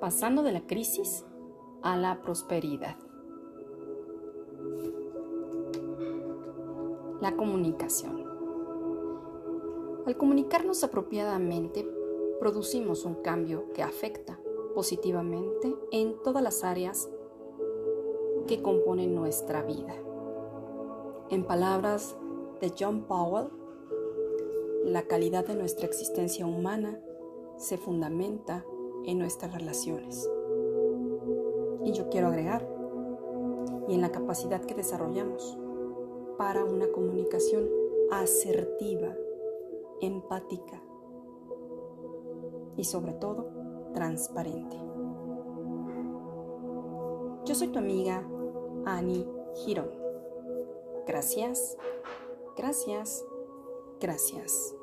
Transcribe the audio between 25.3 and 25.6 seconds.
de